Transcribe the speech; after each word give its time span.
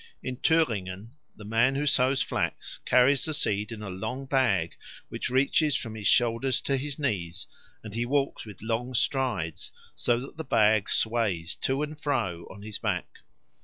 In 0.23 0.37
Thüringen 0.37 1.11
the 1.35 1.45
man 1.45 1.75
who 1.75 1.85
sows 1.85 2.23
flax 2.23 2.79
carries 2.87 3.23
the 3.23 3.35
seed 3.35 3.71
in 3.71 3.83
a 3.83 3.89
long 3.91 4.25
bag 4.25 4.73
which 5.09 5.29
reaches 5.29 5.75
from 5.75 5.93
his 5.93 6.07
shoulders 6.07 6.59
to 6.61 6.75
his 6.75 6.97
knees, 6.97 7.45
and 7.83 7.93
he 7.93 8.07
walks 8.07 8.43
with 8.43 8.63
long 8.63 8.95
strides, 8.95 9.71
so 9.93 10.19
that 10.19 10.37
the 10.37 10.43
bag 10.43 10.89
sways 10.89 11.53
to 11.57 11.83
and 11.83 12.01
fro 12.01 12.47
on 12.49 12.63
his 12.63 12.79
back. 12.79 13.19